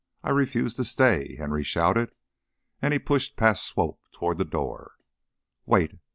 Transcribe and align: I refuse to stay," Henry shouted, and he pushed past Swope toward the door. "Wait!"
I 0.23 0.31
refuse 0.31 0.73
to 0.77 0.83
stay," 0.83 1.35
Henry 1.35 1.63
shouted, 1.63 2.11
and 2.81 2.91
he 2.91 2.97
pushed 2.97 3.35
past 3.37 3.63
Swope 3.63 4.01
toward 4.11 4.39
the 4.39 4.45
door. 4.45 4.95
"Wait!" 5.67 5.99